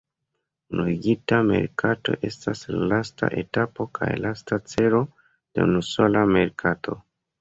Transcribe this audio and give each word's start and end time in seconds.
Unuigita 0.75 1.37
merkato 1.49 2.15
estas 2.29 2.63
la 2.75 2.87
lasta 2.93 3.29
etapo 3.43 3.87
kaj 3.99 4.11
lasta 4.25 4.59
celo 4.73 5.03
de 5.29 5.67
unusola 5.67 6.25
merkato. 6.39 6.99